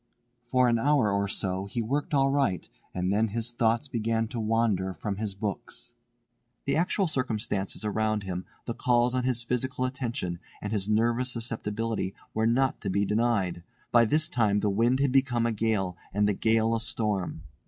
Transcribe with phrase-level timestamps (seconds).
[0.41, 4.39] For an hour or so he worked all right, and then his thoughts began to
[4.39, 5.93] wander from his books.
[6.65, 12.15] The actual circumstances around him, the calls on his physical attention, and his nervous susceptibility
[12.33, 13.61] were not to be denied.
[13.91, 17.43] By this time the wind had become a gale, and the gale a storm.